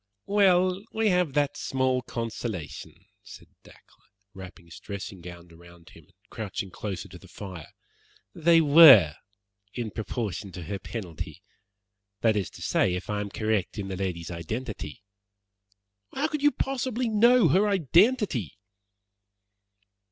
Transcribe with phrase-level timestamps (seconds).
[0.25, 3.77] "Well, we have that small consolation," said Dacre,
[4.33, 7.67] wrapping his dressing gown round him and crouching closer to the fire.
[8.33, 9.17] "They WERE
[9.75, 11.43] in proportion to her penalty.
[12.21, 15.03] That is to say, if I am correct in the lady's identity."
[16.11, 18.57] "How could you possibly know her identity?"